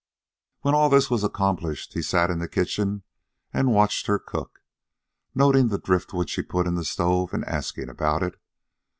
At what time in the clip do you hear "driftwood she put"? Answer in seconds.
5.77-6.65